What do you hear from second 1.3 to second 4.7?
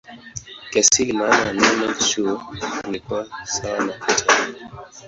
ya neno "chuo" ilikuwa sawa na "kitabu".